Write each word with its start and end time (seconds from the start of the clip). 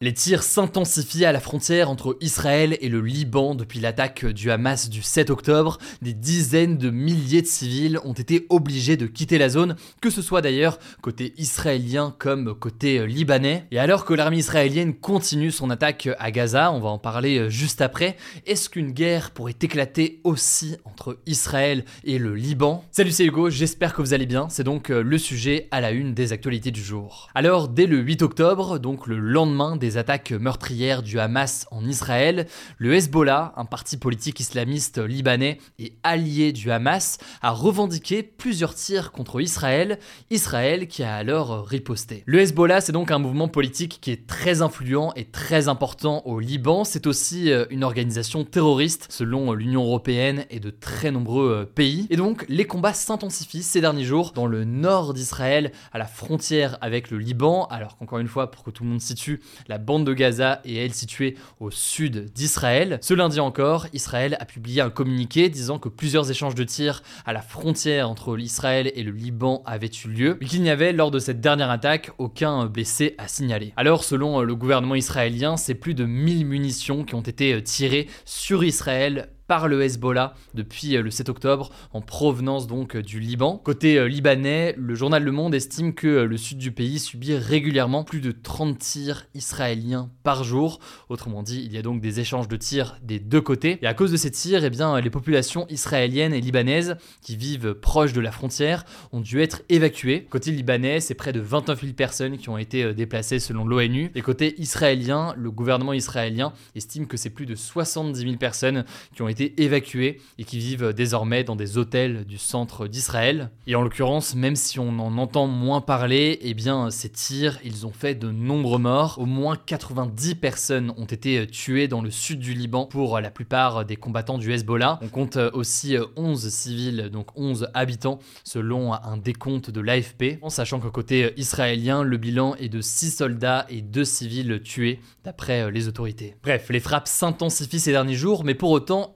Les 0.00 0.14
tirs 0.14 0.44
s'intensifient 0.44 1.24
à 1.24 1.32
la 1.32 1.40
frontière 1.40 1.90
entre 1.90 2.16
Israël 2.20 2.78
et 2.80 2.88
le 2.88 3.00
Liban 3.00 3.56
depuis 3.56 3.80
l'attaque 3.80 4.24
du 4.26 4.48
Hamas 4.52 4.88
du 4.88 5.02
7 5.02 5.28
octobre. 5.28 5.78
Des 6.02 6.14
dizaines 6.14 6.78
de 6.78 6.90
milliers 6.90 7.42
de 7.42 7.48
civils 7.48 7.98
ont 8.04 8.12
été 8.12 8.46
obligés 8.48 8.96
de 8.96 9.08
quitter 9.08 9.38
la 9.38 9.48
zone, 9.48 9.74
que 10.00 10.08
ce 10.08 10.22
soit 10.22 10.40
d'ailleurs 10.40 10.78
côté 11.02 11.34
israélien 11.36 12.14
comme 12.16 12.54
côté 12.54 13.08
libanais. 13.08 13.66
Et 13.72 13.80
alors 13.80 14.04
que 14.04 14.14
l'armée 14.14 14.36
israélienne 14.36 14.94
continue 14.94 15.50
son 15.50 15.68
attaque 15.68 16.08
à 16.20 16.30
Gaza, 16.30 16.70
on 16.70 16.78
va 16.78 16.90
en 16.90 16.98
parler 16.98 17.50
juste 17.50 17.80
après, 17.80 18.16
est-ce 18.46 18.70
qu'une 18.70 18.92
guerre 18.92 19.32
pourrait 19.32 19.56
éclater 19.60 20.20
aussi 20.22 20.76
entre 20.84 21.18
Israël 21.26 21.84
et 22.04 22.20
le 22.20 22.36
Liban? 22.36 22.84
Salut 22.92 23.10
c'est 23.10 23.24
Hugo, 23.24 23.50
j'espère 23.50 23.94
que 23.94 24.02
vous 24.02 24.14
allez 24.14 24.26
bien, 24.26 24.48
c'est 24.48 24.62
donc 24.62 24.90
le 24.90 25.18
sujet 25.18 25.66
à 25.72 25.80
la 25.80 25.90
une 25.90 26.14
des 26.14 26.32
actualités 26.32 26.70
du 26.70 26.84
jour. 26.84 27.30
Alors 27.34 27.66
dès 27.66 27.86
le 27.86 27.98
8 27.98 28.22
octobre, 28.22 28.78
donc 28.78 29.08
le 29.08 29.18
lendemain 29.18 29.74
des 29.74 29.87
attaques 29.96 30.32
meurtrières 30.32 31.02
du 31.02 31.18
Hamas 31.18 31.66
en 31.70 31.86
Israël, 31.86 32.46
le 32.76 32.94
Hezbollah, 32.94 33.52
un 33.56 33.64
parti 33.64 33.96
politique 33.96 34.40
islamiste 34.40 34.98
libanais 34.98 35.58
et 35.78 35.94
allié 36.02 36.52
du 36.52 36.70
Hamas, 36.70 37.18
a 37.42 37.50
revendiqué 37.50 38.22
plusieurs 38.22 38.74
tirs 38.74 39.12
contre 39.12 39.40
Israël, 39.40 39.98
Israël 40.30 40.88
qui 40.88 41.02
a 41.02 41.14
alors 41.14 41.66
riposté. 41.66 42.22
Le 42.26 42.40
Hezbollah, 42.40 42.80
c'est 42.80 42.92
donc 42.92 43.10
un 43.10 43.18
mouvement 43.18 43.48
politique 43.48 43.98
qui 44.00 44.10
est 44.10 44.26
très 44.26 44.62
influent 44.62 45.12
et 45.16 45.24
très 45.24 45.68
important 45.68 46.22
au 46.26 46.40
Liban, 46.40 46.84
c'est 46.84 47.06
aussi 47.06 47.50
euh, 47.50 47.64
une 47.70 47.84
organisation 47.84 48.44
terroriste 48.44 49.06
selon 49.10 49.52
l'Union 49.52 49.84
européenne 49.84 50.44
et 50.50 50.60
de 50.60 50.70
très 50.70 51.10
nombreux 51.10 51.50
euh, 51.50 51.64
pays. 51.64 52.06
Et 52.10 52.16
donc 52.16 52.44
les 52.48 52.66
combats 52.66 52.92
s'intensifient 52.92 53.62
ces 53.62 53.80
derniers 53.80 54.04
jours 54.04 54.32
dans 54.32 54.46
le 54.46 54.64
nord 54.64 55.14
d'Israël, 55.14 55.72
à 55.92 55.98
la 55.98 56.06
frontière 56.06 56.78
avec 56.80 57.10
le 57.10 57.18
Liban, 57.18 57.66
alors 57.70 57.96
qu'encore 57.96 58.18
une 58.18 58.28
fois, 58.28 58.50
pour 58.50 58.64
que 58.64 58.70
tout 58.70 58.84
le 58.84 58.90
monde 58.90 59.00
situe, 59.00 59.40
la 59.68 59.77
bande 59.84 60.06
de 60.06 60.12
Gaza 60.12 60.60
est 60.64 60.74
elle 60.74 60.92
située 60.92 61.36
au 61.60 61.70
sud 61.70 62.32
d'Israël. 62.32 62.98
Ce 63.00 63.14
lundi 63.14 63.40
encore, 63.40 63.86
Israël 63.92 64.36
a 64.40 64.44
publié 64.44 64.80
un 64.80 64.90
communiqué 64.90 65.48
disant 65.48 65.78
que 65.78 65.88
plusieurs 65.88 66.30
échanges 66.30 66.54
de 66.54 66.64
tirs 66.64 67.02
à 67.24 67.32
la 67.32 67.40
frontière 67.40 68.10
entre 68.10 68.36
l'Israël 68.36 68.92
et 68.94 69.02
le 69.02 69.12
Liban 69.12 69.62
avaient 69.64 69.90
eu 70.04 70.08
lieu, 70.08 70.38
mais 70.40 70.46
qu'il 70.46 70.62
n'y 70.62 70.70
avait 70.70 70.92
lors 70.92 71.10
de 71.10 71.18
cette 71.18 71.40
dernière 71.40 71.70
attaque 71.70 72.10
aucun 72.18 72.66
blessé 72.66 73.14
à 73.18 73.28
signaler. 73.28 73.72
Alors, 73.76 74.04
selon 74.04 74.42
le 74.42 74.54
gouvernement 74.54 74.94
israélien, 74.94 75.56
c'est 75.56 75.74
plus 75.74 75.94
de 75.94 76.04
1000 76.04 76.44
munitions 76.46 77.04
qui 77.04 77.14
ont 77.14 77.22
été 77.22 77.62
tirées 77.62 78.08
sur 78.24 78.64
Israël 78.64 79.30
par 79.48 79.66
le 79.66 79.82
Hezbollah 79.82 80.34
depuis 80.54 80.92
le 80.96 81.10
7 81.10 81.30
octobre 81.30 81.70
en 81.92 82.00
provenance 82.00 82.66
donc 82.66 82.96
du 82.96 83.18
Liban. 83.18 83.56
Côté 83.56 84.08
libanais, 84.08 84.74
le 84.78 84.94
journal 84.94 85.24
Le 85.24 85.32
Monde 85.32 85.54
estime 85.54 85.94
que 85.94 86.06
le 86.06 86.36
sud 86.36 86.58
du 86.58 86.70
pays 86.70 86.98
subit 86.98 87.34
régulièrement 87.34 88.04
plus 88.04 88.20
de 88.20 88.30
30 88.30 88.78
tirs 88.78 89.26
israéliens 89.34 90.10
par 90.22 90.44
jour. 90.44 90.78
Autrement 91.08 91.42
dit, 91.42 91.62
il 91.64 91.72
y 91.72 91.78
a 91.78 91.82
donc 91.82 92.00
des 92.00 92.20
échanges 92.20 92.46
de 92.46 92.56
tirs 92.56 92.98
des 93.02 93.18
deux 93.18 93.40
côtés. 93.40 93.78
Et 93.80 93.86
à 93.86 93.94
cause 93.94 94.12
de 94.12 94.16
ces 94.18 94.30
tirs, 94.30 94.64
eh 94.64 94.70
bien, 94.70 95.00
les 95.00 95.10
populations 95.10 95.66
israéliennes 95.70 96.34
et 96.34 96.40
libanaises 96.40 96.96
qui 97.22 97.36
vivent 97.36 97.74
proches 97.74 98.12
de 98.12 98.20
la 98.20 98.30
frontière 98.30 98.84
ont 99.12 99.20
dû 99.20 99.40
être 99.40 99.62
évacuées. 99.70 100.26
Côté 100.28 100.50
libanais, 100.50 101.00
c'est 101.00 101.14
près 101.14 101.32
de 101.32 101.40
29 101.40 101.80
000 101.80 101.92
personnes 101.94 102.36
qui 102.36 102.50
ont 102.50 102.58
été 102.58 102.92
déplacées 102.92 103.38
selon 103.38 103.66
l'ONU. 103.66 104.10
Et 104.14 104.20
côté 104.20 104.60
israélien, 104.60 105.34
le 105.38 105.50
gouvernement 105.50 105.94
israélien 105.94 106.52
estime 106.74 107.06
que 107.06 107.16
c'est 107.16 107.30
plus 107.30 107.46
de 107.46 107.54
70 107.54 108.20
000 108.20 108.36
personnes 108.36 108.84
qui 109.14 109.22
ont 109.22 109.28
été 109.28 109.37
évacués 109.40 110.20
et 110.38 110.44
qui 110.44 110.58
vivent 110.58 110.92
désormais 110.92 111.44
dans 111.44 111.56
des 111.56 111.78
hôtels 111.78 112.24
du 112.24 112.38
centre 112.38 112.86
d'Israël. 112.86 113.50
Et 113.66 113.74
en 113.74 113.82
l'occurrence, 113.82 114.34
même 114.34 114.56
si 114.56 114.78
on 114.78 114.98
en 114.98 115.18
entend 115.18 115.46
moins 115.46 115.80
parler, 115.80 116.38
eh 116.42 116.54
bien 116.54 116.90
ces 116.90 117.10
tirs, 117.10 117.58
ils 117.64 117.86
ont 117.86 117.92
fait 117.92 118.14
de 118.14 118.30
nombreux 118.30 118.78
morts. 118.78 119.18
Au 119.18 119.26
moins 119.26 119.56
90 119.56 120.36
personnes 120.36 120.92
ont 120.96 121.04
été 121.04 121.46
tuées 121.46 121.88
dans 121.88 122.02
le 122.02 122.10
sud 122.10 122.40
du 122.40 122.54
Liban 122.54 122.86
pour 122.86 123.20
la 123.20 123.30
plupart 123.30 123.84
des 123.84 123.96
combattants 123.96 124.38
du 124.38 124.52
Hezbollah. 124.52 124.98
On 125.02 125.08
compte 125.08 125.36
aussi 125.36 125.96
11 126.16 126.48
civils, 126.48 127.10
donc 127.12 127.28
11 127.36 127.68
habitants, 127.74 128.18
selon 128.44 128.92
un 128.92 129.16
décompte 129.16 129.70
de 129.70 129.80
l'AFP, 129.80 130.38
en 130.42 130.50
sachant 130.50 130.80
que 130.80 130.88
côté 130.88 131.32
israélien, 131.36 132.02
le 132.02 132.16
bilan 132.16 132.54
est 132.56 132.68
de 132.68 132.80
6 132.80 133.10
soldats 133.10 133.66
et 133.68 133.82
2 133.82 134.04
civils 134.04 134.60
tués, 134.62 135.00
d'après 135.24 135.70
les 135.70 135.88
autorités. 135.88 136.36
Bref, 136.42 136.68
les 136.70 136.80
frappes 136.80 137.08
s'intensifient 137.08 137.80
ces 137.80 137.92
derniers 137.92 138.14
jours, 138.14 138.44
mais 138.44 138.54
pour 138.54 138.70
autant, 138.70 139.12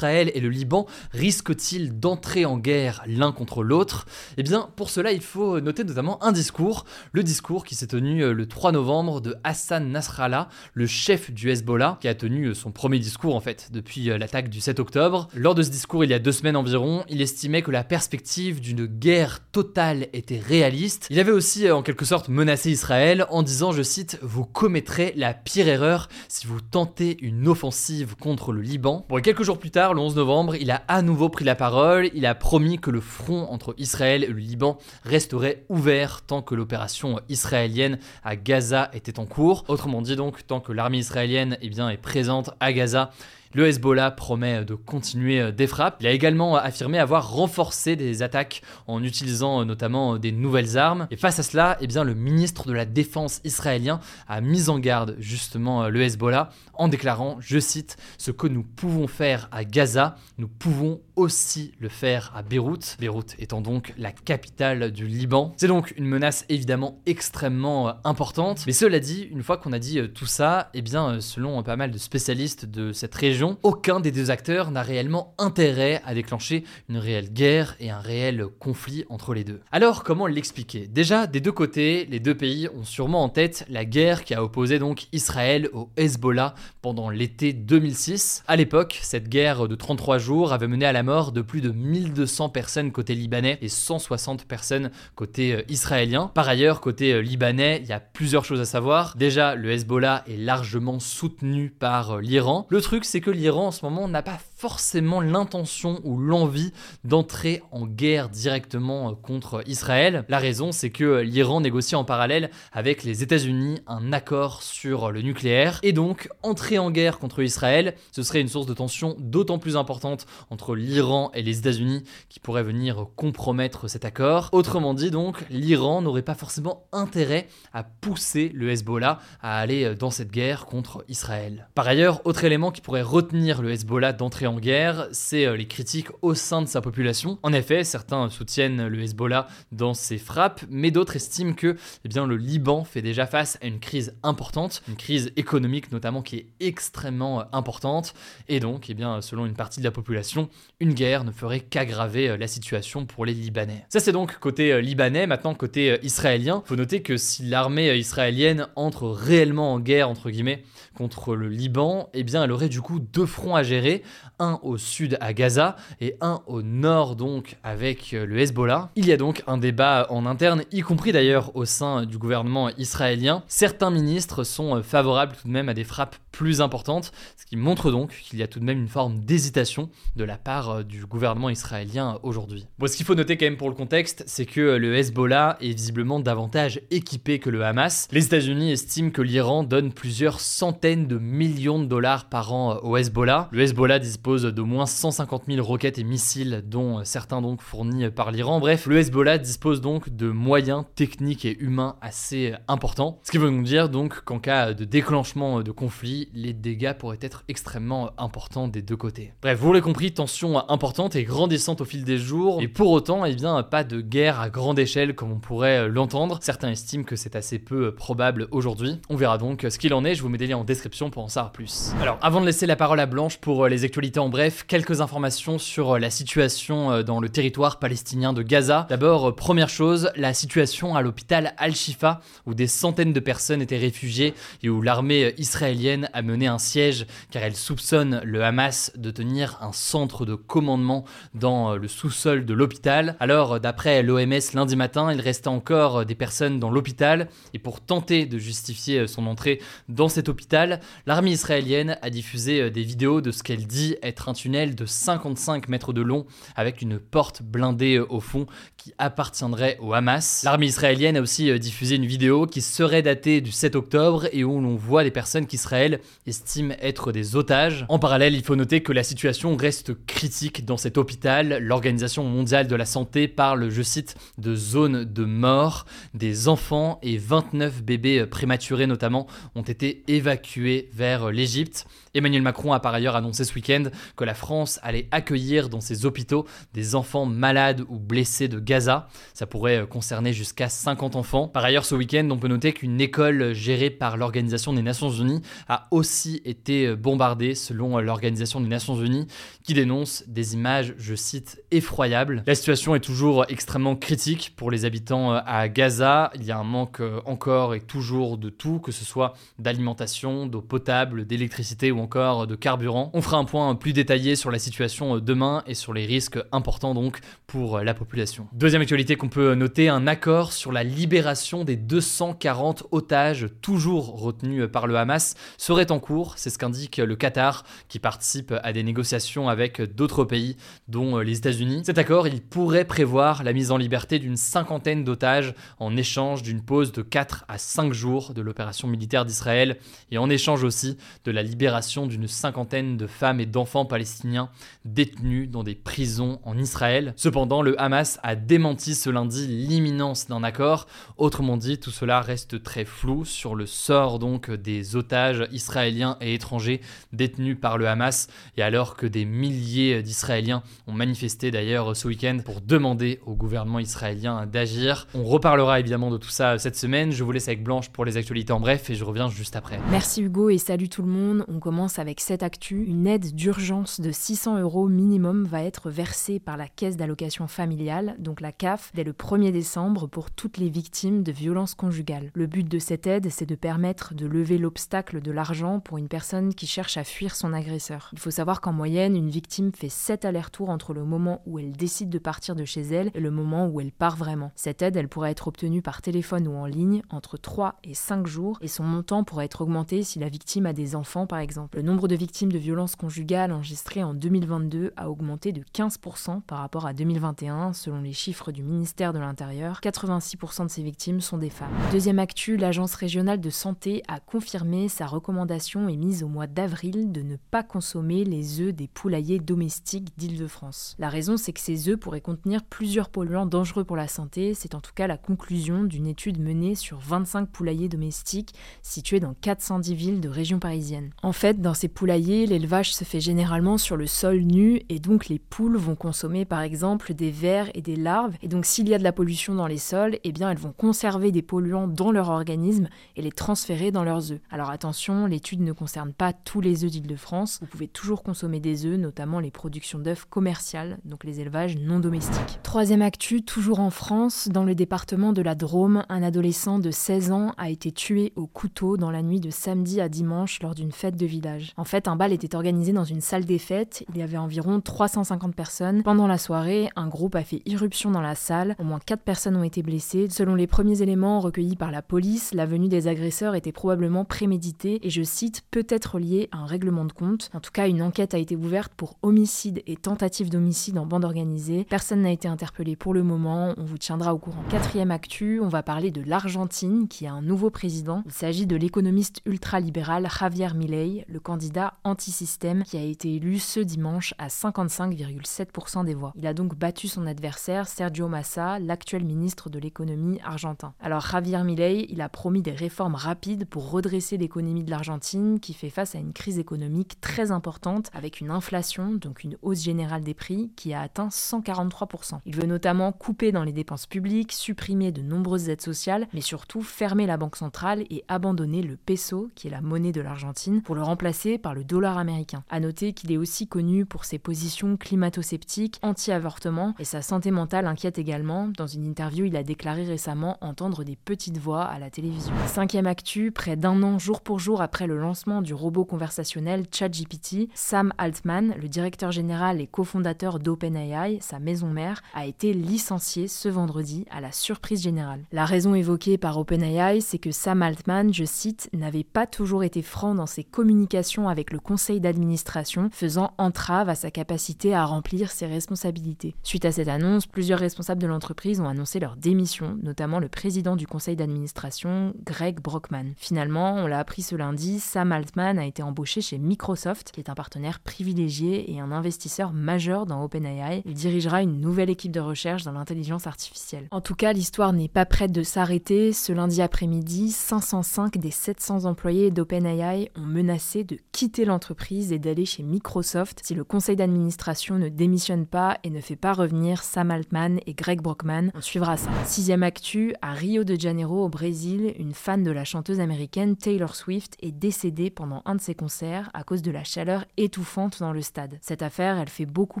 et 0.34 0.40
le 0.40 0.48
Liban 0.48 0.86
risquent-ils 1.12 1.98
d'entrer 1.98 2.44
en 2.44 2.58
guerre 2.58 3.02
l'un 3.06 3.32
contre 3.32 3.62
l'autre? 3.62 4.06
Eh 4.36 4.42
bien, 4.42 4.68
pour 4.76 4.90
cela, 4.90 5.12
il 5.12 5.22
faut 5.22 5.60
noter 5.60 5.84
notamment 5.84 6.22
un 6.22 6.32
discours, 6.32 6.84
le 7.12 7.22
discours 7.22 7.64
qui 7.64 7.74
s'est 7.74 7.86
tenu 7.86 8.32
le 8.32 8.46
3 8.46 8.72
novembre 8.72 9.20
de 9.20 9.36
Hassan 9.44 9.90
Nasrallah, 9.90 10.48
le 10.74 10.86
chef 10.86 11.30
du 11.30 11.50
Hezbollah, 11.50 11.98
qui 12.00 12.08
a 12.08 12.14
tenu 12.14 12.54
son 12.54 12.70
premier 12.70 12.98
discours 12.98 13.34
en 13.34 13.40
fait 13.40 13.68
depuis 13.72 14.04
l'attaque 14.04 14.48
du 14.48 14.60
7 14.60 14.80
octobre. 14.80 15.28
Lors 15.34 15.54
de 15.54 15.62
ce 15.62 15.70
discours, 15.70 16.04
il 16.04 16.10
y 16.10 16.14
a 16.14 16.18
deux 16.18 16.32
semaines 16.32 16.56
environ, 16.56 17.04
il 17.08 17.22
estimait 17.22 17.62
que 17.62 17.70
la 17.70 17.84
perspective 17.84 18.60
d'une 18.60 18.86
guerre 18.86 19.40
totale 19.52 20.08
était 20.12 20.40
réaliste. 20.40 21.06
Il 21.10 21.18
avait 21.18 21.32
aussi 21.32 21.70
en 21.70 21.82
quelque 21.82 22.04
sorte 22.04 22.28
menacé 22.28 22.70
Israël 22.70 23.26
en 23.30 23.42
disant, 23.42 23.72
je 23.72 23.82
cite, 23.82 24.18
vous 24.22 24.44
commettrez 24.44 25.12
la 25.16 25.34
pire 25.34 25.68
erreur 25.68 26.08
si 26.28 26.46
vous 26.46 26.60
tentez 26.60 27.16
une 27.20 27.48
offensive 27.48 28.16
contre 28.16 28.52
le 28.52 28.60
Liban. 28.60 29.06
Quelques 29.22 29.42
jours 29.42 29.58
plus 29.58 29.70
tard, 29.70 29.77
le 29.78 30.00
11 30.00 30.16
novembre, 30.16 30.56
il 30.56 30.72
a 30.72 30.82
à 30.88 31.02
nouveau 31.02 31.28
pris 31.28 31.44
la 31.44 31.54
parole. 31.54 32.10
Il 32.12 32.26
a 32.26 32.34
promis 32.34 32.78
que 32.78 32.90
le 32.90 33.00
front 33.00 33.46
entre 33.48 33.74
Israël 33.78 34.24
et 34.24 34.26
le 34.26 34.34
Liban 34.34 34.76
resterait 35.04 35.64
ouvert 35.68 36.22
tant 36.26 36.42
que 36.42 36.56
l'opération 36.56 37.20
israélienne 37.28 37.98
à 38.24 38.34
Gaza 38.34 38.90
était 38.92 39.20
en 39.20 39.26
cours. 39.26 39.64
Autrement 39.68 40.02
dit 40.02 40.16
donc, 40.16 40.44
tant 40.46 40.58
que 40.58 40.72
l'armée 40.72 40.98
israélienne 40.98 41.56
eh 41.62 41.68
est 41.68 41.96
présente 41.96 42.50
à 42.58 42.72
Gaza, 42.72 43.10
le 43.54 43.66
Hezbollah 43.66 44.10
promet 44.10 44.64
de 44.64 44.74
continuer 44.74 45.52
des 45.52 45.66
frappes. 45.66 45.96
Il 46.00 46.06
a 46.06 46.12
également 46.12 46.56
affirmé 46.56 46.98
avoir 46.98 47.32
renforcé 47.32 47.96
des 47.96 48.22
attaques 48.22 48.62
en 48.86 49.02
utilisant 49.02 49.64
notamment 49.64 50.18
des 50.18 50.32
nouvelles 50.32 50.76
armes. 50.76 51.06
Et 51.10 51.16
face 51.16 51.38
à 51.38 51.42
cela, 51.42 51.76
eh 51.80 51.86
bien, 51.86 52.04
le 52.04 52.14
ministre 52.14 52.66
de 52.68 52.72
la 52.72 52.84
Défense 52.84 53.40
israélien 53.44 54.00
a 54.26 54.40
mis 54.40 54.68
en 54.68 54.78
garde 54.78 55.16
justement 55.18 55.88
le 55.88 56.02
Hezbollah 56.02 56.50
en 56.74 56.88
déclarant, 56.88 57.36
je 57.40 57.58
cite, 57.58 57.96
Ce 58.18 58.30
que 58.30 58.46
nous 58.46 58.62
pouvons 58.62 59.08
faire 59.08 59.48
à 59.50 59.64
Gaza, 59.64 60.16
nous 60.38 60.48
pouvons 60.48 61.00
aussi 61.16 61.72
le 61.80 61.88
faire 61.88 62.32
à 62.34 62.42
Beyrouth. 62.42 62.96
Beyrouth 63.00 63.34
étant 63.38 63.60
donc 63.60 63.92
la 63.98 64.12
capitale 64.12 64.92
du 64.92 65.06
Liban. 65.06 65.52
C'est 65.56 65.66
donc 65.66 65.92
une 65.96 66.06
menace 66.06 66.44
évidemment 66.48 67.00
extrêmement 67.06 67.94
importante. 68.04 68.62
Mais 68.66 68.72
cela 68.72 69.00
dit, 69.00 69.28
une 69.30 69.42
fois 69.42 69.56
qu'on 69.56 69.72
a 69.72 69.80
dit 69.80 70.00
tout 70.14 70.26
ça, 70.26 70.70
eh 70.74 70.82
bien, 70.82 71.20
selon 71.20 71.62
pas 71.64 71.76
mal 71.76 71.90
de 71.90 71.98
spécialistes 71.98 72.66
de 72.66 72.92
cette 72.92 73.14
région, 73.14 73.37
aucun 73.62 74.00
des 74.00 74.12
deux 74.12 74.30
acteurs 74.30 74.70
n'a 74.70 74.82
réellement 74.82 75.34
intérêt 75.38 76.02
à 76.04 76.14
déclencher 76.14 76.64
une 76.88 76.98
réelle 76.98 77.32
guerre 77.32 77.76
et 77.80 77.90
un 77.90 78.00
réel 78.00 78.46
conflit 78.58 79.04
entre 79.08 79.34
les 79.34 79.44
deux. 79.44 79.60
Alors, 79.72 80.04
comment 80.04 80.26
l'expliquer? 80.26 80.86
Déjà, 80.86 81.26
des 81.26 81.40
deux 81.40 81.52
côtés, 81.52 82.06
les 82.10 82.20
deux 82.20 82.34
pays 82.34 82.68
ont 82.74 82.84
sûrement 82.84 83.22
en 83.22 83.28
tête 83.28 83.64
la 83.68 83.84
guerre 83.84 84.24
qui 84.24 84.34
a 84.34 84.42
opposé 84.42 84.78
donc 84.78 85.06
Israël 85.12 85.68
au 85.72 85.90
Hezbollah 85.96 86.54
pendant 86.82 87.10
l'été 87.10 87.52
2006. 87.52 88.44
À 88.46 88.56
l'époque, 88.56 88.98
cette 89.02 89.28
guerre 89.28 89.68
de 89.68 89.74
33 89.74 90.18
jours 90.18 90.52
avait 90.52 90.68
mené 90.68 90.86
à 90.86 90.92
la 90.92 91.02
mort 91.02 91.32
de 91.32 91.42
plus 91.42 91.60
de 91.60 91.70
1200 91.70 92.48
personnes 92.48 92.92
côté 92.92 93.14
libanais 93.14 93.58
et 93.60 93.68
160 93.68 94.44
personnes 94.44 94.90
côté 95.14 95.64
israélien. 95.68 96.30
Par 96.34 96.48
ailleurs, 96.48 96.80
côté 96.80 97.22
libanais, 97.22 97.80
il 97.82 97.88
y 97.88 97.92
a 97.92 98.00
plusieurs 98.00 98.44
choses 98.44 98.60
à 98.60 98.64
savoir. 98.64 99.16
Déjà, 99.16 99.54
le 99.54 99.70
Hezbollah 99.70 100.24
est 100.26 100.36
largement 100.36 100.98
soutenu 100.98 101.70
par 101.70 102.18
l'Iran. 102.18 102.66
Le 102.70 102.80
truc, 102.80 103.04
c'est 103.04 103.20
que 103.20 103.27
l'Iran 103.30 103.68
en 103.68 103.70
ce 103.70 103.84
moment 103.84 104.08
n'a 104.08 104.22
pas 104.22 104.38
forcément 104.56 105.20
l'intention 105.20 106.00
ou 106.04 106.18
l'envie 106.18 106.72
d'entrer 107.04 107.62
en 107.70 107.86
guerre 107.86 108.28
directement 108.28 109.10
euh, 109.10 109.12
contre 109.14 109.62
Israël. 109.66 110.24
La 110.28 110.38
raison, 110.38 110.72
c'est 110.72 110.90
que 110.90 111.20
l'Iran 111.20 111.60
négocie 111.60 111.94
en 111.94 112.04
parallèle 112.04 112.50
avec 112.72 113.04
les 113.04 113.22
États-Unis 113.22 113.80
un 113.86 114.12
accord 114.12 114.62
sur 114.62 115.12
le 115.12 115.22
nucléaire. 115.22 115.78
Et 115.82 115.92
donc, 115.92 116.28
entrer 116.42 116.78
en 116.78 116.90
guerre 116.90 117.18
contre 117.18 117.42
Israël, 117.42 117.94
ce 118.12 118.22
serait 118.22 118.40
une 118.40 118.48
source 118.48 118.66
de 118.66 118.74
tension 118.74 119.16
d'autant 119.18 119.58
plus 119.58 119.76
importante 119.76 120.26
entre 120.50 120.74
l'Iran 120.74 121.30
et 121.34 121.42
les 121.42 121.58
États-Unis 121.58 122.02
qui 122.28 122.40
pourrait 122.40 122.62
venir 122.62 123.06
compromettre 123.16 123.88
cet 123.88 124.04
accord. 124.04 124.48
Autrement 124.52 124.94
dit, 124.94 125.10
donc, 125.10 125.44
l'Iran 125.50 126.02
n'aurait 126.02 126.22
pas 126.22 126.34
forcément 126.34 126.86
intérêt 126.92 127.48
à 127.72 127.84
pousser 127.84 128.50
le 128.54 128.70
Hezbollah 128.70 129.20
à 129.40 129.58
aller 129.58 129.94
dans 129.94 130.10
cette 130.10 130.30
guerre 130.30 130.66
contre 130.66 131.04
Israël. 131.08 131.68
Par 131.74 131.86
ailleurs, 131.86 132.20
autre 132.24 132.44
élément 132.44 132.70
qui 132.70 132.80
pourrait 132.80 133.02
retenir 133.18 133.62
le 133.62 133.72
Hezbollah 133.72 134.12
d'entrer 134.12 134.46
en 134.46 134.60
guerre, 134.60 135.08
c'est 135.10 135.44
euh, 135.44 135.56
les 135.56 135.66
critiques 135.66 136.06
au 136.22 136.34
sein 136.34 136.62
de 136.62 136.68
sa 136.68 136.80
population. 136.80 137.36
En 137.42 137.52
effet, 137.52 137.82
certains 137.82 138.30
soutiennent 138.30 138.86
le 138.86 139.02
Hezbollah 139.02 139.48
dans 139.72 139.92
ses 139.92 140.18
frappes, 140.18 140.60
mais 140.70 140.92
d'autres 140.92 141.16
estiment 141.16 141.52
que 141.52 141.74
eh 142.04 142.08
bien, 142.08 142.28
le 142.28 142.36
Liban 142.36 142.84
fait 142.84 143.02
déjà 143.02 143.26
face 143.26 143.58
à 143.60 143.66
une 143.66 143.80
crise 143.80 144.14
importante, 144.22 144.82
une 144.86 144.94
crise 144.94 145.32
économique 145.34 145.90
notamment 145.90 146.22
qui 146.22 146.36
est 146.36 146.46
extrêmement 146.60 147.40
euh, 147.40 147.44
importante, 147.50 148.14
et 148.46 148.60
donc, 148.60 148.88
eh 148.88 148.94
bien, 148.94 149.20
selon 149.20 149.46
une 149.46 149.54
partie 149.54 149.80
de 149.80 149.84
la 149.84 149.90
population, 149.90 150.48
une 150.78 150.94
guerre 150.94 151.24
ne 151.24 151.32
ferait 151.32 151.58
qu'aggraver 151.58 152.28
euh, 152.28 152.36
la 152.36 152.46
situation 152.46 153.04
pour 153.04 153.26
les 153.26 153.34
Libanais. 153.34 153.84
Ça 153.88 153.98
c'est 153.98 154.12
donc 154.12 154.38
côté 154.38 154.80
libanais, 154.80 155.26
maintenant 155.26 155.54
côté 155.54 155.98
israélien, 156.04 156.62
faut 156.66 156.76
noter 156.76 157.02
que 157.02 157.16
si 157.16 157.42
l'armée 157.42 157.96
israélienne 157.96 158.68
entre 158.76 159.08
réellement 159.08 159.72
en 159.72 159.80
guerre, 159.80 160.08
entre 160.08 160.30
guillemets, 160.30 160.62
contre 160.94 161.34
le 161.34 161.48
Liban, 161.48 162.10
eh 162.14 162.22
bien 162.22 162.44
elle 162.44 162.52
aurait 162.52 162.68
du 162.68 162.80
coup 162.80 163.00
deux 163.12 163.26
fronts 163.26 163.56
à 163.56 163.62
gérer, 163.62 164.02
un 164.38 164.58
au 164.62 164.78
sud 164.78 165.16
à 165.20 165.32
Gaza 165.32 165.76
et 166.00 166.16
un 166.20 166.40
au 166.46 166.62
nord 166.62 167.16
donc 167.16 167.56
avec 167.62 168.14
euh, 168.14 168.26
le 168.26 168.38
Hezbollah. 168.38 168.90
Il 168.96 169.06
y 169.06 169.12
a 169.12 169.16
donc 169.16 169.42
un 169.46 169.58
débat 169.58 170.06
en 170.10 170.26
interne, 170.26 170.62
y 170.72 170.80
compris 170.80 171.12
d'ailleurs 171.12 171.54
au 171.56 171.64
sein 171.64 172.04
du 172.04 172.18
gouvernement 172.18 172.70
israélien. 172.76 173.42
Certains 173.48 173.90
ministres 173.90 174.44
sont 174.44 174.76
euh, 174.76 174.82
favorables 174.82 175.34
tout 175.40 175.48
de 175.48 175.52
même 175.52 175.68
à 175.68 175.74
des 175.74 175.84
frappes 175.84 176.16
plus 176.32 176.60
importantes, 176.60 177.12
ce 177.36 177.46
qui 177.46 177.56
montre 177.56 177.90
donc 177.90 178.10
qu'il 178.10 178.38
y 178.38 178.42
a 178.42 178.46
tout 178.46 178.60
de 178.60 178.64
même 178.64 178.78
une 178.78 178.88
forme 178.88 179.18
d'hésitation 179.18 179.90
de 180.14 180.24
la 180.24 180.38
part 180.38 180.70
euh, 180.70 180.82
du 180.82 181.04
gouvernement 181.04 181.50
israélien 181.50 182.18
aujourd'hui. 182.22 182.66
Bon, 182.78 182.86
ce 182.86 182.96
qu'il 182.96 183.06
faut 183.06 183.14
noter 183.14 183.36
quand 183.36 183.46
même 183.46 183.56
pour 183.56 183.68
le 183.68 183.74
contexte, 183.74 184.22
c'est 184.26 184.46
que 184.46 184.60
le 184.60 184.96
Hezbollah 184.96 185.56
est 185.60 185.72
visiblement 185.72 186.20
davantage 186.20 186.80
équipé 186.90 187.38
que 187.38 187.50
le 187.50 187.64
Hamas. 187.64 188.08
Les 188.12 188.24
États-Unis 188.24 188.72
estiment 188.72 189.10
que 189.10 189.22
l'Iran 189.22 189.64
donne 189.64 189.92
plusieurs 189.92 190.40
centaines 190.40 191.06
de 191.06 191.18
millions 191.18 191.80
de 191.80 191.86
dollars 191.86 192.28
par 192.28 192.52
an 192.52 192.78
au 192.82 192.96
Le 192.98 193.62
Hezbollah 193.62 193.98
dispose 194.00 194.44
d'au 194.46 194.64
moins 194.64 194.86
150 194.86 195.44
000 195.46 195.64
roquettes 195.64 195.98
et 195.98 196.04
missiles, 196.04 196.64
dont 196.66 197.04
certains 197.04 197.40
donc 197.40 197.62
fournis 197.62 198.10
par 198.10 198.32
l'Iran. 198.32 198.58
Bref, 198.58 198.86
le 198.86 198.98
Hezbollah 198.98 199.38
dispose 199.38 199.80
donc 199.80 200.08
de 200.08 200.30
moyens 200.30 200.84
techniques 200.96 201.44
et 201.44 201.56
humains 201.60 201.94
assez 202.00 202.54
importants. 202.66 203.20
Ce 203.22 203.30
qui 203.30 203.38
veut 203.38 203.50
donc 203.50 203.62
dire 203.62 203.88
donc 203.88 204.22
qu'en 204.22 204.40
cas 204.40 204.74
de 204.74 204.84
déclenchement 204.84 205.62
de 205.62 205.70
conflit, 205.70 206.28
les 206.34 206.52
dégâts 206.52 206.92
pourraient 206.92 207.18
être 207.20 207.44
extrêmement 207.46 208.10
importants 208.18 208.66
des 208.66 208.82
deux 208.82 208.96
côtés. 208.96 209.32
Bref, 209.42 209.58
vous 209.60 209.72
l'avez 209.72 209.82
compris, 209.82 210.12
tension 210.12 210.68
importante 210.68 211.14
et 211.14 211.22
grandissante 211.22 211.80
au 211.80 211.84
fil 211.84 212.02
des 212.02 212.18
jours, 212.18 212.60
et 212.60 212.66
pour 212.66 212.90
autant, 212.90 213.24
eh 213.24 213.34
bien, 213.36 213.62
pas 213.62 213.84
de 213.84 214.00
guerre 214.00 214.40
à 214.40 214.50
grande 214.50 214.78
échelle 214.80 215.14
comme 215.14 215.30
on 215.30 215.38
pourrait 215.38 215.88
l'entendre. 215.88 216.38
Certains 216.42 216.70
estiment 216.70 217.04
que 217.04 217.14
c'est 217.14 217.36
assez 217.36 217.60
peu 217.60 217.94
probable 217.94 218.48
aujourd'hui. 218.50 219.00
On 219.08 219.14
verra 219.14 219.38
donc 219.38 219.64
ce 219.70 219.78
qu'il 219.78 219.94
en 219.94 220.04
est, 220.04 220.16
je 220.16 220.22
vous 220.22 220.28
mets 220.28 220.38
des 220.38 220.48
liens 220.48 220.58
en 220.58 220.64
description 220.64 221.10
pour 221.10 221.22
en 221.22 221.28
savoir 221.28 221.52
plus. 221.52 221.92
Alors, 222.00 222.18
avant 222.22 222.40
de 222.40 222.46
laisser 222.46 222.66
la 222.66 222.76
parole 222.88 223.00
à 223.00 223.06
Blanche 223.06 223.36
pour 223.36 223.68
les 223.68 223.84
actualités 223.84 224.18
en 224.18 224.30
bref, 224.30 224.64
quelques 224.66 225.02
informations 225.02 225.58
sur 225.58 225.98
la 225.98 226.08
situation 226.08 227.02
dans 227.02 227.20
le 227.20 227.28
territoire 227.28 227.78
palestinien 227.78 228.32
de 228.32 228.40
Gaza. 228.40 228.86
D'abord, 228.88 229.36
première 229.36 229.68
chose, 229.68 230.10
la 230.16 230.32
situation 230.32 230.96
à 230.96 231.02
l'hôpital 231.02 231.52
Al-Shifa, 231.58 232.22
où 232.46 232.54
des 232.54 232.66
centaines 232.66 233.12
de 233.12 233.20
personnes 233.20 233.60
étaient 233.60 233.76
réfugiées 233.76 234.32
et 234.62 234.70
où 234.70 234.80
l'armée 234.80 235.34
israélienne 235.36 236.08
a 236.14 236.22
mené 236.22 236.46
un 236.46 236.56
siège 236.56 237.06
car 237.30 237.42
elle 237.42 237.56
soupçonne 237.56 238.22
le 238.24 238.42
Hamas 238.42 238.90
de 238.96 239.10
tenir 239.10 239.58
un 239.60 239.72
centre 239.72 240.24
de 240.24 240.34
commandement 240.34 241.04
dans 241.34 241.76
le 241.76 241.88
sous-sol 241.88 242.46
de 242.46 242.54
l'hôpital. 242.54 243.16
Alors, 243.20 243.60
d'après 243.60 244.02
l'OMS 244.02 244.54
lundi 244.54 244.76
matin, 244.76 245.12
il 245.12 245.20
restait 245.20 245.48
encore 245.48 246.06
des 246.06 246.14
personnes 246.14 246.58
dans 246.58 246.70
l'hôpital 246.70 247.28
et 247.52 247.58
pour 247.58 247.82
tenter 247.82 248.24
de 248.24 248.38
justifier 248.38 249.06
son 249.06 249.26
entrée 249.26 249.60
dans 249.90 250.08
cet 250.08 250.30
hôpital, 250.30 250.80
l'armée 251.04 251.32
israélienne 251.32 251.98
a 252.00 252.08
diffusé 252.08 252.70
des 252.70 252.77
vidéos 252.82 253.20
de 253.20 253.30
ce 253.30 253.42
qu'elle 253.42 253.66
dit 253.66 253.96
être 254.02 254.28
un 254.28 254.32
tunnel 254.32 254.74
de 254.74 254.86
55 254.86 255.68
mètres 255.68 255.92
de 255.92 256.02
long 256.02 256.26
avec 256.56 256.82
une 256.82 256.98
porte 256.98 257.42
blindée 257.42 257.98
au 257.98 258.20
fond 258.20 258.46
qui 258.76 258.92
appartiendrait 258.98 259.76
au 259.80 259.92
Hamas. 259.92 260.42
L'armée 260.44 260.66
israélienne 260.66 261.16
a 261.16 261.20
aussi 261.20 261.58
diffusé 261.58 261.96
une 261.96 262.06
vidéo 262.06 262.46
qui 262.46 262.60
serait 262.60 263.02
datée 263.02 263.40
du 263.40 263.52
7 263.52 263.76
octobre 263.76 264.26
et 264.32 264.44
où 264.44 264.60
l'on 264.60 264.76
voit 264.76 265.04
des 265.04 265.10
personnes 265.10 265.46
qu'Israël 265.46 266.00
estime 266.26 266.74
être 266.80 267.12
des 267.12 267.36
otages. 267.36 267.86
En 267.88 267.98
parallèle, 267.98 268.34
il 268.34 268.42
faut 268.42 268.56
noter 268.56 268.82
que 268.82 268.92
la 268.92 269.02
situation 269.02 269.56
reste 269.56 269.92
critique 270.06 270.64
dans 270.64 270.76
cet 270.76 270.98
hôpital. 270.98 271.58
L'Organisation 271.62 272.24
mondiale 272.24 272.66
de 272.66 272.76
la 272.76 272.86
santé 272.86 273.28
parle, 273.28 273.70
je 273.70 273.82
cite, 273.82 274.16
de 274.38 274.54
zone 274.54 275.04
de 275.04 275.24
mort. 275.24 275.86
Des 276.14 276.48
enfants 276.48 276.98
et 277.02 277.18
29 277.18 277.82
bébés 277.82 278.26
prématurés 278.26 278.86
notamment 278.86 279.26
ont 279.54 279.62
été 279.62 280.04
évacués 280.08 280.90
vers 280.92 281.30
l'Égypte. 281.30 281.86
Emmanuel 282.18 282.42
Macron 282.42 282.72
a 282.72 282.80
par 282.80 282.94
ailleurs 282.94 283.16
annoncé 283.16 283.44
ce 283.44 283.54
week-end 283.54 283.84
que 284.16 284.24
la 284.24 284.34
France 284.34 284.80
allait 284.82 285.08
accueillir 285.12 285.68
dans 285.68 285.80
ses 285.80 286.04
hôpitaux 286.04 286.46
des 286.74 286.94
enfants 286.94 287.26
malades 287.26 287.84
ou 287.88 287.98
blessés 287.98 288.48
de 288.48 288.58
Gaza. 288.58 289.08
Ça 289.34 289.46
pourrait 289.46 289.86
concerner 289.88 290.32
jusqu'à 290.32 290.68
50 290.68 291.16
enfants. 291.16 291.48
Par 291.48 291.64
ailleurs, 291.64 291.84
ce 291.84 291.94
week-end, 291.94 292.28
on 292.30 292.38
peut 292.38 292.48
noter 292.48 292.72
qu'une 292.72 293.00
école 293.00 293.52
gérée 293.52 293.90
par 293.90 294.16
l'Organisation 294.16 294.72
des 294.72 294.82
Nations 294.82 295.10
Unies 295.10 295.42
a 295.68 295.86
aussi 295.92 296.42
été 296.44 296.96
bombardée 296.96 297.54
selon 297.54 297.98
l'Organisation 297.98 298.60
des 298.60 298.68
Nations 298.68 298.96
Unies 299.00 299.28
qui 299.62 299.74
dénonce 299.74 300.24
des 300.26 300.54
images, 300.54 300.94
je 300.98 301.14
cite, 301.14 301.62
effroyables. 301.70 302.42
La 302.46 302.54
situation 302.54 302.94
est 302.94 303.00
toujours 303.00 303.44
extrêmement 303.48 303.94
critique 303.94 304.54
pour 304.56 304.70
les 304.70 304.84
habitants 304.84 305.32
à 305.32 305.68
Gaza. 305.68 306.30
Il 306.34 306.44
y 306.44 306.50
a 306.50 306.58
un 306.58 306.64
manque 306.64 307.00
encore 307.26 307.74
et 307.74 307.80
toujours 307.80 308.38
de 308.38 308.50
tout, 308.50 308.80
que 308.80 308.90
ce 308.90 309.04
soit 309.04 309.34
d'alimentation, 309.58 310.46
d'eau 310.46 310.62
potable, 310.62 311.26
d'électricité 311.26 311.92
ou 311.92 312.00
encore 312.00 312.07
de 312.08 312.54
carburant. 312.54 313.10
On 313.14 313.22
fera 313.22 313.36
un 313.36 313.44
point 313.44 313.74
plus 313.74 313.92
détaillé 313.92 314.34
sur 314.34 314.50
la 314.50 314.58
situation 314.58 315.18
demain 315.18 315.62
et 315.66 315.74
sur 315.74 315.92
les 315.92 316.06
risques 316.06 316.38
importants 316.52 316.94
donc 316.94 317.20
pour 317.46 317.80
la 317.80 317.94
population. 317.94 318.48
Deuxième 318.52 318.82
actualité 318.82 319.16
qu'on 319.16 319.28
peut 319.28 319.54
noter, 319.54 319.88
un 319.88 320.06
accord 320.06 320.52
sur 320.52 320.72
la 320.72 320.82
libération 320.82 321.64
des 321.64 321.76
240 321.76 322.86
otages 322.90 323.48
toujours 323.62 324.20
retenus 324.20 324.68
par 324.72 324.86
le 324.86 324.96
Hamas 324.96 325.34
serait 325.56 325.92
en 325.92 325.98
cours, 325.98 326.34
c'est 326.36 326.50
ce 326.50 326.58
qu'indique 326.58 326.96
le 326.96 327.16
Qatar 327.16 327.64
qui 327.88 327.98
participe 327.98 328.54
à 328.62 328.72
des 328.72 328.82
négociations 328.82 329.48
avec 329.48 329.80
d'autres 329.94 330.24
pays 330.24 330.56
dont 330.88 331.18
les 331.18 331.38
États-Unis. 331.38 331.82
Cet 331.84 331.98
accord, 331.98 332.26
il 332.26 332.40
pourrait 332.40 332.84
prévoir 332.84 333.44
la 333.44 333.52
mise 333.52 333.70
en 333.70 333.76
liberté 333.76 334.18
d'une 334.18 334.36
cinquantaine 334.36 335.04
d'otages 335.04 335.54
en 335.78 335.96
échange 335.96 336.42
d'une 336.42 336.62
pause 336.62 336.92
de 336.92 337.02
4 337.02 337.44
à 337.48 337.58
5 337.58 337.92
jours 337.92 338.34
de 338.34 338.40
l'opération 338.40 338.88
militaire 338.88 339.24
d'Israël 339.24 339.76
et 340.10 340.18
en 340.18 340.30
échange 340.30 340.64
aussi 340.64 340.96
de 341.24 341.30
la 341.30 341.42
libération 341.42 341.87
d'une 341.96 342.28
cinquantaine 342.28 342.96
de 342.96 343.06
femmes 343.06 343.40
et 343.40 343.46
d'enfants 343.46 343.86
palestiniens 343.86 344.50
détenus 344.84 345.50
dans 345.50 345.62
des 345.62 345.74
prisons 345.74 346.38
en 346.44 346.58
Israël. 346.58 347.14
Cependant, 347.16 347.62
le 347.62 347.80
Hamas 347.80 348.20
a 348.22 348.36
démenti 348.36 348.94
ce 348.94 349.08
lundi 349.08 349.46
l'imminence 349.46 350.28
d'un 350.28 350.44
accord. 350.44 350.86
Autrement 351.16 351.56
dit, 351.56 351.78
tout 351.78 351.90
cela 351.90 352.20
reste 352.20 352.62
très 352.62 352.84
flou 352.84 353.24
sur 353.24 353.54
le 353.54 353.64
sort 353.64 354.18
donc 354.18 354.50
des 354.50 354.96
otages 354.96 355.48
israéliens 355.50 356.18
et 356.20 356.34
étrangers 356.34 356.80
détenus 357.12 357.56
par 357.58 357.78
le 357.78 357.88
Hamas 357.88 358.28
et 358.56 358.62
alors 358.62 358.94
que 358.94 359.06
des 359.06 359.24
milliers 359.24 360.02
d'Israéliens 360.02 360.62
ont 360.86 360.92
manifesté 360.92 361.50
d'ailleurs 361.50 361.96
ce 361.96 362.06
week-end 362.06 362.38
pour 362.44 362.60
demander 362.60 363.20
au 363.24 363.34
gouvernement 363.34 363.78
israélien 363.78 364.46
d'agir. 364.46 365.06
On 365.14 365.24
reparlera 365.24 365.80
évidemment 365.80 366.10
de 366.10 366.18
tout 366.18 366.28
ça 366.28 366.58
cette 366.58 366.76
semaine. 366.76 367.12
Je 367.12 367.24
vous 367.24 367.32
laisse 367.32 367.48
avec 367.48 367.64
Blanche 367.64 367.88
pour 367.88 368.04
les 368.04 368.16
actualités 368.16 368.52
en 368.52 368.60
bref 368.60 368.90
et 368.90 368.94
je 368.94 369.04
reviens 369.04 369.30
juste 369.30 369.56
après. 369.56 369.78
Merci 369.90 370.22
Hugo 370.22 370.50
et 370.50 370.58
salut 370.58 370.88
tout 370.88 371.02
le 371.02 371.08
monde. 371.08 371.44
On 371.48 371.60
commence 371.60 371.77
avec 371.78 372.20
cette 372.20 372.42
actu. 372.42 372.84
Une 372.84 373.06
aide 373.06 373.34
d'urgence 373.34 374.00
de 374.00 374.10
600 374.10 374.58
euros 374.58 374.88
minimum 374.88 375.44
va 375.44 375.62
être 375.62 375.90
versée 375.90 376.40
par 376.40 376.56
la 376.56 376.66
caisse 376.66 376.96
d'allocation 376.96 377.46
familiale, 377.46 378.16
donc 378.18 378.40
la 378.40 378.50
CAF, 378.50 378.90
dès 378.94 379.04
le 379.04 379.12
1er 379.12 379.52
décembre 379.52 380.08
pour 380.08 380.32
toutes 380.32 380.58
les 380.58 380.70
victimes 380.70 381.22
de 381.22 381.30
violences 381.30 381.76
conjugales. 381.76 382.30
Le 382.34 382.46
but 382.46 382.68
de 382.68 382.80
cette 382.80 383.06
aide, 383.06 383.30
c'est 383.30 383.46
de 383.46 383.54
permettre 383.54 384.14
de 384.14 384.26
lever 384.26 384.58
l'obstacle 384.58 385.20
de 385.20 385.30
l'argent 385.30 385.78
pour 385.78 385.98
une 385.98 386.08
personne 386.08 386.52
qui 386.52 386.66
cherche 386.66 386.96
à 386.96 387.04
fuir 387.04 387.36
son 387.36 387.52
agresseur. 387.52 388.10
Il 388.12 388.18
faut 388.18 388.32
savoir 388.32 388.60
qu'en 388.60 388.72
moyenne, 388.72 389.14
une 389.14 389.30
victime 389.30 389.70
fait 389.72 389.88
7 389.88 390.24
allers-retours 390.24 390.70
entre 390.70 390.94
le 390.94 391.04
moment 391.04 391.42
où 391.46 391.60
elle 391.60 391.72
décide 391.72 392.10
de 392.10 392.18
partir 392.18 392.56
de 392.56 392.64
chez 392.64 392.82
elle 392.82 393.12
et 393.14 393.20
le 393.20 393.30
moment 393.30 393.68
où 393.68 393.80
elle 393.80 393.92
part 393.92 394.16
vraiment. 394.16 394.50
Cette 394.56 394.82
aide, 394.82 394.96
elle 394.96 395.08
pourrait 395.08 395.30
être 395.30 395.46
obtenue 395.46 395.82
par 395.82 396.02
téléphone 396.02 396.48
ou 396.48 396.56
en 396.56 396.66
ligne 396.66 397.02
entre 397.10 397.36
3 397.36 397.76
et 397.84 397.94
5 397.94 398.26
jours 398.26 398.58
et 398.62 398.68
son 398.68 398.82
montant 398.82 399.22
pourrait 399.22 399.44
être 399.44 399.60
augmenté 399.60 400.02
si 400.02 400.18
la 400.18 400.28
victime 400.28 400.66
a 400.66 400.72
des 400.72 400.96
enfants 400.96 401.28
par 401.28 401.38
exemple. 401.38 401.67
Le 401.72 401.82
nombre 401.82 402.08
de 402.08 402.14
victimes 402.14 402.52
de 402.52 402.58
violences 402.58 402.96
conjugales 402.96 403.38
total 403.38 403.52
enregistré 403.52 404.02
en 404.02 404.14
2022 404.14 404.92
a 404.96 405.10
augmenté 405.10 405.52
de 405.52 405.62
15% 405.62 406.42
par 406.42 406.58
rapport 406.58 406.86
à 406.86 406.92
2021, 406.92 407.72
selon 407.72 408.00
les 408.00 408.12
chiffres 408.12 408.52
du 408.52 408.62
ministère 408.62 409.12
de 409.12 409.18
l'Intérieur. 409.18 409.80
86% 409.80 410.64
de 410.64 410.70
ces 410.70 410.82
victimes 410.82 411.20
sont 411.20 411.38
des 411.38 411.50
femmes. 411.50 411.72
Deuxième 411.92 412.18
actu, 412.18 412.56
l'Agence 412.56 412.94
régionale 412.94 413.40
de 413.40 413.50
santé 413.50 414.02
a 414.08 414.18
confirmé 414.18 414.88
sa 414.88 415.06
recommandation 415.06 415.88
émise 415.88 416.22
au 416.22 416.28
mois 416.28 416.46
d'avril 416.46 417.12
de 417.12 417.22
ne 417.22 417.36
pas 417.50 417.62
consommer 417.62 418.24
les 418.24 418.60
œufs 418.60 418.74
des 418.74 418.88
poulaillers 418.88 419.38
domestiques 419.38 420.16
d'Île-de-France. 420.16 420.96
La 420.98 421.08
raison, 421.08 421.36
c'est 421.36 421.52
que 421.52 421.60
ces 421.60 421.88
œufs 421.88 421.98
pourraient 421.98 422.20
contenir 422.20 422.64
plusieurs 422.64 423.10
polluants 423.10 423.46
dangereux 423.46 423.84
pour 423.84 423.96
la 423.96 424.08
santé. 424.08 424.54
C'est 424.54 424.74
en 424.74 424.80
tout 424.80 424.92
cas 424.94 425.06
la 425.06 425.16
conclusion 425.16 425.84
d'une 425.84 426.06
étude 426.06 426.40
menée 426.40 426.74
sur 426.74 426.98
25 426.98 427.48
poulaillers 427.48 427.88
domestiques 427.88 428.54
situés 428.82 429.20
dans 429.20 429.34
410 429.34 429.94
villes 429.94 430.20
de 430.20 430.28
région 430.28 430.58
parisienne. 430.58 431.10
En 431.22 431.32
fait, 431.32 431.57
dans 431.58 431.74
ces 431.74 431.88
poulaillers, 431.88 432.46
l'élevage 432.46 432.94
se 432.94 433.02
fait 433.02 433.20
généralement 433.20 433.78
sur 433.78 433.96
le 433.96 434.06
sol 434.06 434.38
nu 434.38 434.80
et 434.88 435.00
donc 435.00 435.26
les 435.26 435.40
poules 435.40 435.76
vont 435.76 435.96
consommer 435.96 436.44
par 436.44 436.60
exemple 436.60 437.14
des 437.14 437.32
vers 437.32 437.68
et 437.74 437.82
des 437.82 437.96
larves. 437.96 438.36
Et 438.42 438.48
donc 438.48 438.64
s'il 438.64 438.88
y 438.88 438.94
a 438.94 438.98
de 438.98 439.02
la 439.02 439.10
pollution 439.10 439.56
dans 439.56 439.66
les 439.66 439.76
sols, 439.76 440.18
eh 440.22 440.30
bien 440.30 440.52
elles 440.52 440.58
vont 440.58 440.70
conserver 440.70 441.32
des 441.32 441.42
polluants 441.42 441.88
dans 441.88 442.12
leur 442.12 442.28
organisme 442.28 442.88
et 443.16 443.22
les 443.22 443.32
transférer 443.32 443.90
dans 443.90 444.04
leurs 444.04 444.30
œufs. 444.30 444.38
Alors 444.50 444.70
attention, 444.70 445.26
l'étude 445.26 445.60
ne 445.60 445.72
concerne 445.72 446.12
pas 446.12 446.32
tous 446.32 446.60
les 446.60 446.84
œufs 446.84 446.92
d'Île-de-France. 446.92 447.58
Vous 447.60 447.66
pouvez 447.66 447.88
toujours 447.88 448.22
consommer 448.22 448.60
des 448.60 448.86
œufs, 448.86 448.96
notamment 448.96 449.40
les 449.40 449.50
productions 449.50 449.98
d'œufs 449.98 450.26
commerciales, 450.30 450.98
donc 451.04 451.24
les 451.24 451.40
élevages 451.40 451.76
non 451.76 451.98
domestiques. 451.98 452.60
Troisième 452.62 453.02
actu, 453.02 453.42
toujours 453.42 453.80
en 453.80 453.90
France, 453.90 454.48
dans 454.48 454.64
le 454.64 454.76
département 454.76 455.32
de 455.32 455.42
la 455.42 455.56
Drôme, 455.56 456.04
un 456.08 456.22
adolescent 456.22 456.78
de 456.78 456.92
16 456.92 457.32
ans 457.32 457.52
a 457.58 457.68
été 457.68 457.90
tué 457.90 458.32
au 458.36 458.46
couteau 458.46 458.96
dans 458.96 459.10
la 459.10 459.22
nuit 459.22 459.40
de 459.40 459.50
samedi 459.50 460.00
à 460.00 460.08
dimanche 460.08 460.62
lors 460.62 460.76
d'une 460.76 460.92
fête 460.92 461.16
de 461.16 461.26
village. 461.26 461.47
En 461.76 461.84
fait, 461.84 462.08
un 462.08 462.16
bal 462.16 462.32
était 462.32 462.54
organisé 462.54 462.92
dans 462.92 463.04
une 463.04 463.20
salle 463.20 463.44
des 463.44 463.58
fêtes, 463.58 464.04
il 464.08 464.18
y 464.18 464.22
avait 464.22 464.36
environ 464.36 464.80
350 464.80 465.54
personnes. 465.54 466.02
Pendant 466.02 466.26
la 466.26 466.38
soirée, 466.38 466.88
un 466.96 467.08
groupe 467.08 467.34
a 467.34 467.42
fait 467.42 467.62
irruption 467.66 468.10
dans 468.10 468.20
la 468.20 468.34
salle, 468.34 468.76
au 468.78 468.84
moins 468.84 469.00
4 469.04 469.22
personnes 469.22 469.56
ont 469.56 469.62
été 469.62 469.82
blessées. 469.82 470.28
Selon 470.30 470.54
les 470.54 470.66
premiers 470.66 471.02
éléments 471.02 471.40
recueillis 471.40 471.76
par 471.76 471.90
la 471.90 472.02
police, 472.02 472.52
la 472.54 472.66
venue 472.66 472.88
des 472.88 473.08
agresseurs 473.08 473.54
était 473.54 473.72
probablement 473.72 474.24
préméditée 474.24 475.06
et 475.06 475.10
je 475.10 475.22
cite, 475.22 475.62
peut-être 475.70 476.18
liée 476.18 476.48
à 476.52 476.58
un 476.58 476.66
règlement 476.66 477.04
de 477.04 477.12
compte. 477.12 477.50
En 477.54 477.60
tout 477.60 477.70
cas, 477.72 477.88
une 477.88 478.02
enquête 478.02 478.34
a 478.34 478.38
été 478.38 478.56
ouverte 478.56 478.92
pour 478.96 479.16
homicide 479.22 479.82
et 479.86 479.96
tentative 479.96 480.50
d'homicide 480.50 480.98
en 480.98 481.06
bande 481.06 481.24
organisée. 481.24 481.86
Personne 481.88 482.22
n'a 482.22 482.32
été 482.32 482.48
interpellé 482.48 482.96
pour 482.96 483.14
le 483.14 483.22
moment, 483.22 483.74
on 483.76 483.84
vous 483.84 483.98
tiendra 483.98 484.34
au 484.34 484.38
courant. 484.38 484.62
Quatrième 484.70 485.10
actu, 485.10 485.60
on 485.60 485.68
va 485.68 485.82
parler 485.82 486.10
de 486.10 486.22
l'Argentine 486.22 487.08
qui 487.08 487.26
a 487.26 487.32
un 487.32 487.42
nouveau 487.42 487.70
président. 487.70 488.22
Il 488.26 488.32
s'agit 488.32 488.66
de 488.66 488.76
l'économiste 488.76 489.40
ultralibéral 489.46 490.28
Javier 490.28 490.74
Milei, 490.74 491.24
le 491.28 491.37
candidat 491.40 491.94
anti-système 492.04 492.84
qui 492.84 492.96
a 492.96 493.02
été 493.02 493.34
élu 493.34 493.58
ce 493.58 493.80
dimanche 493.80 494.34
à 494.38 494.48
55,7% 494.48 496.04
des 496.04 496.14
voix. 496.14 496.32
Il 496.36 496.46
a 496.46 496.54
donc 496.54 496.74
battu 496.74 497.08
son 497.08 497.26
adversaire 497.26 497.88
Sergio 497.88 498.28
Massa, 498.28 498.78
l'actuel 498.78 499.24
ministre 499.24 499.70
de 499.70 499.78
l'économie 499.78 500.40
argentin. 500.44 500.94
Alors 501.00 501.20
Javier 501.20 501.62
Milei, 501.64 502.06
il 502.08 502.20
a 502.20 502.28
promis 502.28 502.62
des 502.62 502.72
réformes 502.72 503.14
rapides 503.14 503.66
pour 503.66 503.90
redresser 503.90 504.36
l'économie 504.36 504.84
de 504.84 504.90
l'Argentine 504.90 505.60
qui 505.60 505.74
fait 505.74 505.90
face 505.90 506.14
à 506.14 506.18
une 506.18 506.32
crise 506.32 506.58
économique 506.58 507.20
très 507.20 507.50
importante 507.50 508.10
avec 508.12 508.40
une 508.40 508.50
inflation, 508.50 509.12
donc 509.12 509.44
une 509.44 509.56
hausse 509.62 509.82
générale 509.82 510.22
des 510.22 510.34
prix 510.34 510.70
qui 510.76 510.94
a 510.94 511.00
atteint 511.00 511.28
143%. 511.28 512.40
Il 512.46 512.56
veut 512.56 512.66
notamment 512.66 513.12
couper 513.12 513.52
dans 513.52 513.64
les 513.64 513.72
dépenses 513.72 514.06
publiques, 514.06 514.52
supprimer 514.52 515.12
de 515.12 515.22
nombreuses 515.22 515.68
aides 515.68 515.80
sociales, 515.80 516.28
mais 516.32 516.40
surtout 516.40 516.82
fermer 516.82 517.26
la 517.26 517.36
banque 517.36 517.56
centrale 517.56 518.04
et 518.10 518.24
abandonner 518.28 518.82
le 518.82 518.96
peso, 518.96 519.50
qui 519.54 519.68
est 519.68 519.70
la 519.70 519.80
monnaie 519.80 520.12
de 520.12 520.20
l'Argentine, 520.20 520.82
pour 520.82 520.94
le 520.94 521.02
remplacer 521.02 521.27
par 521.58 521.74
le 521.74 521.84
dollar 521.84 522.16
américain. 522.16 522.64
À 522.70 522.80
noter 522.80 523.12
qu'il 523.12 523.30
est 523.32 523.36
aussi 523.36 523.66
connu 523.66 524.06
pour 524.06 524.24
ses 524.24 524.38
positions 524.38 524.96
climato-sceptiques, 524.96 525.98
anti-avortement, 526.02 526.94
et 526.98 527.04
sa 527.04 527.20
santé 527.20 527.50
mentale 527.50 527.86
inquiète 527.86 528.18
également. 528.18 528.68
Dans 528.68 528.86
une 528.86 529.04
interview, 529.04 529.44
il 529.44 529.56
a 529.56 529.62
déclaré 529.62 530.04
récemment 530.04 530.56
entendre 530.62 531.04
des 531.04 531.16
petites 531.16 531.58
voix 531.58 531.84
à 531.84 531.98
la 531.98 532.08
télévision. 532.08 532.54
Cinquième 532.66 533.06
actu, 533.06 533.52
près 533.52 533.76
d'un 533.76 534.02
an 534.02 534.18
jour 534.18 534.40
pour 534.40 534.58
jour 534.58 534.80
après 534.80 535.06
le 535.06 535.18
lancement 535.18 535.60
du 535.60 535.74
robot 535.74 536.06
conversationnel 536.06 536.86
ChatGPT, 536.90 537.68
Sam 537.74 538.12
Altman, 538.16 538.74
le 538.80 538.88
directeur 538.88 539.30
général 539.30 539.82
et 539.82 539.86
cofondateur 539.86 540.58
d'OpenAI, 540.58 541.38
sa 541.42 541.58
maison 541.58 541.88
mère, 541.88 542.22
a 542.34 542.46
été 542.46 542.72
licencié 542.72 543.48
ce 543.48 543.68
vendredi 543.68 544.24
à 544.30 544.40
la 544.40 544.50
surprise 544.50 545.02
générale. 545.02 545.44
La 545.52 545.66
raison 545.66 545.94
évoquée 545.94 546.38
par 546.38 546.58
OpenAI, 546.58 547.20
c'est 547.20 547.38
que 547.38 547.50
Sam 547.50 547.82
Altman, 547.82 548.32
je 548.32 548.44
cite, 548.44 548.88
n'avait 548.94 549.24
pas 549.24 549.46
toujours 549.46 549.84
été 549.84 550.00
franc 550.00 550.34
dans 550.34 550.46
ses 550.46 550.64
communications 550.64 551.17
avec 551.48 551.72
le 551.72 551.80
conseil 551.80 552.20
d'administration, 552.20 553.08
faisant 553.12 553.52
entrave 553.58 554.08
à 554.08 554.14
sa 554.14 554.30
capacité 554.30 554.94
à 554.94 555.04
remplir 555.04 555.50
ses 555.50 555.66
responsabilités. 555.66 556.54
Suite 556.62 556.84
à 556.84 556.92
cette 556.92 557.08
annonce, 557.08 557.46
plusieurs 557.46 557.80
responsables 557.80 558.22
de 558.22 558.26
l'entreprise 558.26 558.80
ont 558.80 558.88
annoncé 558.88 559.18
leur 559.18 559.36
démission, 559.36 559.98
notamment 560.02 560.38
le 560.38 560.48
président 560.48 560.96
du 560.96 561.06
conseil 561.06 561.34
d'administration, 561.36 562.34
Greg 562.44 562.80
Brockman. 562.80 563.32
Finalement, 563.36 563.94
on 563.94 564.06
l'a 564.06 564.20
appris 564.20 564.42
ce 564.42 564.54
lundi, 564.54 565.00
Sam 565.00 565.32
Altman 565.32 565.78
a 565.78 565.86
été 565.86 566.02
embauché 566.02 566.40
chez 566.40 566.58
Microsoft, 566.58 567.32
qui 567.32 567.40
est 567.40 567.50
un 567.50 567.54
partenaire 567.54 568.00
privilégié 568.00 568.92
et 568.92 569.00
un 569.00 569.10
investisseur 569.10 569.72
majeur 569.72 570.26
dans 570.26 570.42
OpenAI. 570.44 571.02
Il 571.04 571.14
dirigera 571.14 571.62
une 571.62 571.80
nouvelle 571.80 572.10
équipe 572.10 572.32
de 572.32 572.40
recherche 572.40 572.84
dans 572.84 572.92
l'intelligence 572.92 573.46
artificielle. 573.46 574.06
En 574.12 574.20
tout 574.20 574.34
cas, 574.34 574.52
l'histoire 574.52 574.92
n'est 574.92 575.08
pas 575.08 575.26
prête 575.26 575.52
de 575.52 575.62
s'arrêter. 575.62 576.32
Ce 576.32 576.52
lundi 576.52 576.80
après-midi, 576.80 577.50
505 577.50 578.38
des 578.38 578.50
700 578.50 579.04
employés 579.04 579.50
d'OpenAI 579.50 580.30
ont 580.36 580.46
menacé 580.46 580.97
de 581.04 581.18
quitter 581.32 581.64
l'entreprise 581.64 582.32
et 582.32 582.38
d'aller 582.38 582.64
chez 582.64 582.82
Microsoft 582.82 583.60
si 583.64 583.74
le 583.74 583.84
conseil 583.84 584.16
d'administration 584.16 584.98
ne 584.98 585.08
démissionne 585.08 585.66
pas 585.66 585.98
et 586.04 586.10
ne 586.10 586.20
fait 586.20 586.36
pas 586.36 586.52
revenir 586.52 587.02
Sam 587.02 587.30
Altman 587.30 587.80
et 587.86 587.94
Greg 587.94 588.20
Brockman. 588.20 588.70
On 588.74 588.80
suivra 588.80 589.16
ça. 589.16 589.30
Sixième 589.44 589.82
actu, 589.82 590.34
à 590.42 590.52
Rio 590.52 590.84
de 590.84 590.98
Janeiro 590.98 591.44
au 591.44 591.48
Brésil, 591.48 592.14
une 592.18 592.34
fan 592.34 592.62
de 592.62 592.70
la 592.70 592.84
chanteuse 592.84 593.20
américaine 593.20 593.76
Taylor 593.76 594.14
Swift 594.14 594.56
est 594.60 594.72
décédée 594.72 595.30
pendant 595.30 595.62
un 595.64 595.74
de 595.74 595.80
ses 595.80 595.94
concerts 595.94 596.50
à 596.54 596.64
cause 596.64 596.82
de 596.82 596.90
la 596.90 597.04
chaleur 597.04 597.44
étouffante 597.56 598.20
dans 598.20 598.32
le 598.32 598.42
stade. 598.42 598.78
Cette 598.80 599.02
affaire, 599.02 599.38
elle 599.38 599.48
fait 599.48 599.66
beaucoup 599.66 600.00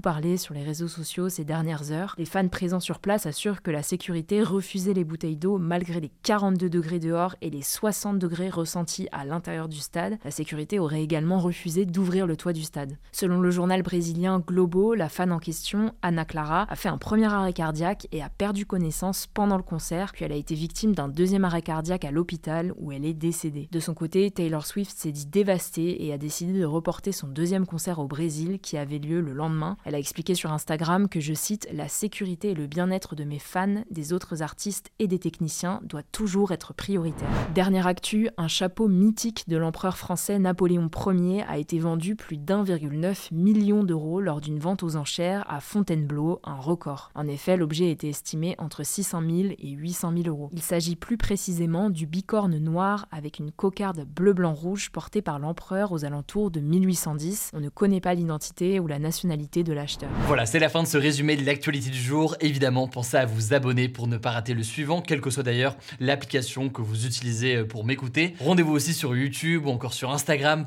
parler 0.00 0.36
sur 0.36 0.54
les 0.54 0.62
réseaux 0.62 0.88
sociaux 0.88 1.28
ces 1.28 1.44
dernières 1.44 1.92
heures. 1.92 2.14
Les 2.18 2.24
fans 2.24 2.48
présents 2.48 2.80
sur 2.80 2.98
place 2.98 3.26
assurent 3.26 3.62
que 3.62 3.70
la 3.70 3.82
sécurité 3.82 4.42
refusait 4.42 4.94
les 4.94 5.04
bouteilles 5.04 5.36
d'eau 5.36 5.58
malgré 5.58 6.00
les 6.00 6.10
42 6.22 6.68
degrés 6.68 6.98
dehors 6.98 7.36
et 7.40 7.50
les 7.50 7.62
60 7.62 8.18
degrés 8.18 8.50
ressentis 8.50 9.08
à 9.12 9.24
l'intérieur 9.24 9.68
du 9.68 9.78
stade. 9.78 10.18
La 10.24 10.30
sécurité 10.30 10.78
aurait 10.88 11.02
également 11.02 11.38
refusé 11.38 11.84
d'ouvrir 11.84 12.26
le 12.26 12.34
toit 12.34 12.54
du 12.54 12.62
stade. 12.62 12.96
Selon 13.12 13.42
le 13.42 13.50
journal 13.50 13.82
brésilien 13.82 14.40
Globo, 14.40 14.94
la 14.94 15.10
fan 15.10 15.32
en 15.32 15.38
question, 15.38 15.92
Ana 16.00 16.24
Clara, 16.24 16.66
a 16.70 16.76
fait 16.76 16.88
un 16.88 16.96
premier 16.96 17.26
arrêt 17.26 17.52
cardiaque 17.52 18.08
et 18.10 18.22
a 18.22 18.30
perdu 18.30 18.64
connaissance 18.64 19.26
pendant 19.26 19.58
le 19.58 19.62
concert, 19.62 20.12
puis 20.12 20.24
elle 20.24 20.32
a 20.32 20.36
été 20.36 20.54
victime 20.54 20.94
d'un 20.94 21.08
deuxième 21.08 21.44
arrêt 21.44 21.60
cardiaque 21.60 22.06
à 22.06 22.10
l'hôpital 22.10 22.72
où 22.78 22.90
elle 22.90 23.04
est 23.04 23.12
décédée. 23.12 23.68
De 23.70 23.80
son 23.80 23.92
côté, 23.92 24.30
Taylor 24.30 24.64
Swift 24.64 24.96
s'est 24.96 25.12
dit 25.12 25.26
dévastée 25.26 26.06
et 26.06 26.12
a 26.14 26.16
décidé 26.16 26.58
de 26.58 26.64
reporter 26.64 27.12
son 27.12 27.28
deuxième 27.28 27.66
concert 27.66 27.98
au 27.98 28.06
Brésil 28.06 28.58
qui 28.58 28.78
avait 28.78 28.98
lieu 28.98 29.20
le 29.20 29.34
lendemain. 29.34 29.76
Elle 29.84 29.94
a 29.94 29.98
expliqué 29.98 30.34
sur 30.34 30.52
Instagram 30.52 31.10
que, 31.10 31.20
je 31.20 31.34
cite, 31.34 31.68
la 31.70 31.88
sécurité 31.88 32.52
et 32.52 32.54
le 32.54 32.66
bien-être 32.66 33.14
de 33.14 33.24
mes 33.24 33.38
fans, 33.38 33.82
des 33.90 34.14
autres 34.14 34.42
artistes 34.42 34.90
et 34.98 35.06
des 35.06 35.18
techniciens 35.18 35.80
doit 35.82 36.02
toujours 36.02 36.52
être 36.52 36.72
prioritaire. 36.72 37.28
Dernière 37.54 37.86
actu, 37.86 38.30
un 38.38 38.48
chapeau 38.48 38.88
mythique 38.88 39.44
de 39.48 39.58
l'empereur 39.58 39.98
français 39.98 40.38
Napoléon 40.78 41.24
Ier 41.24 41.42
a 41.48 41.58
été 41.58 41.78
vendu 41.78 42.14
plus 42.14 42.36
d'1,9 42.36 43.32
million 43.32 43.82
d'euros 43.82 44.20
lors 44.20 44.40
d'une 44.40 44.58
vente 44.58 44.82
aux 44.82 44.96
enchères 44.96 45.44
à 45.48 45.60
Fontainebleau, 45.60 46.40
un 46.44 46.56
record. 46.56 47.10
En 47.14 47.26
effet, 47.26 47.56
l'objet 47.56 47.90
était 47.90 48.08
estimé 48.08 48.54
entre 48.58 48.84
600 48.84 49.22
000 49.22 49.32
et 49.58 49.70
800 49.70 50.12
000 50.22 50.28
euros. 50.28 50.50
Il 50.52 50.62
s'agit 50.62 50.96
plus 50.96 51.16
précisément 51.16 51.90
du 51.90 52.06
bicorne 52.06 52.58
noir 52.58 53.06
avec 53.10 53.38
une 53.38 53.50
cocarde 53.50 54.04
bleu-blanc-rouge 54.04 54.90
portée 54.90 55.22
par 55.22 55.38
l'empereur 55.38 55.92
aux 55.92 56.04
alentours 56.04 56.50
de 56.50 56.60
1810. 56.60 57.50
On 57.54 57.60
ne 57.60 57.68
connaît 57.68 58.00
pas 58.00 58.14
l'identité 58.14 58.80
ou 58.80 58.86
la 58.86 58.98
nationalité 58.98 59.64
de 59.64 59.72
l'acheteur. 59.72 60.08
Voilà, 60.26 60.46
c'est 60.46 60.58
la 60.58 60.68
fin 60.68 60.82
de 60.82 60.88
ce 60.88 60.98
résumé 60.98 61.36
de 61.36 61.44
l'actualité 61.44 61.90
du 61.90 61.98
jour. 62.00 62.36
Évidemment, 62.40 62.88
pensez 62.88 63.16
à 63.16 63.26
vous 63.26 63.54
abonner 63.54 63.88
pour 63.88 64.06
ne 64.06 64.16
pas 64.16 64.30
rater 64.30 64.54
le 64.54 64.62
suivant, 64.62 65.02
quelle 65.02 65.20
que 65.20 65.30
soit 65.30 65.42
d'ailleurs 65.42 65.76
l'application 66.00 66.68
que 66.68 66.82
vous 66.82 67.06
utilisez 67.06 67.64
pour 67.64 67.84
m'écouter. 67.84 68.34
Rendez-vous 68.40 68.72
aussi 68.72 68.94
sur 68.94 69.16
YouTube 69.16 69.66
ou 69.66 69.70
encore 69.70 69.94
sur 69.94 70.10
Instagram 70.10 70.66